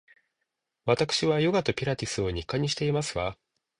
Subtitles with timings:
[0.85, 3.37] わたくしはヨガとピラティスを日課にしていますわ